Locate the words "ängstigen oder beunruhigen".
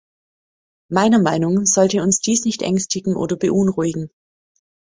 2.63-4.09